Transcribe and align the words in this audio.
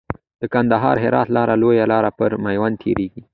د 0.41 0.43
کندهار 0.53 0.95
هرات 1.03 1.27
لاره 1.35 1.55
لويه 1.61 1.85
لار 1.91 2.05
پر 2.17 2.31
ميوند 2.43 2.75
تيريږي. 2.83 3.21